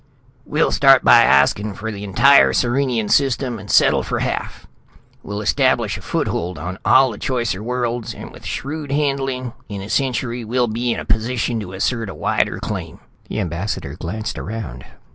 "We'll 0.47 0.71
start 0.71 1.03
by 1.03 1.21
asking 1.21 1.75
for 1.75 1.91
the 1.91 2.03
entire 2.03 2.53
Sirenian 2.53 3.07
System, 3.07 3.59
and 3.59 3.69
settle 3.69 4.01
for 4.01 4.17
half. 4.21 4.65
We'll 5.21 5.41
establish 5.43 5.95
a 5.95 6.01
foothold 6.01 6.57
on 6.57 6.79
all 6.83 7.11
the 7.11 7.19
choicer 7.19 7.61
worlds. 7.61 8.15
And, 8.15 8.31
with 8.31 8.43
shrewd 8.43 8.91
handling, 8.91 9.53
in 9.69 9.83
a 9.83 9.91
century 9.91 10.43
we'll 10.43 10.65
be 10.65 10.91
in 10.91 10.99
a 10.99 11.05
position 11.05 11.59
to 11.59 11.73
assert 11.73 12.09
a 12.09 12.15
wider 12.15 12.57
claim." 12.59 12.99
The 13.29 13.39
ambassador 13.41 13.95
glanced 13.95 14.39
around. 14.39 14.85